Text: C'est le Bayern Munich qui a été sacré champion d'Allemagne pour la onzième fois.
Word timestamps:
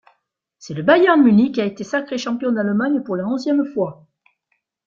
C'est 0.57 0.73
le 0.73 0.81
Bayern 0.81 1.21
Munich 1.21 1.53
qui 1.53 1.61
a 1.61 1.65
été 1.65 1.83
sacré 1.83 2.17
champion 2.17 2.51
d'Allemagne 2.51 3.03
pour 3.03 3.15
la 3.17 3.27
onzième 3.27 3.63
fois. 3.71 4.07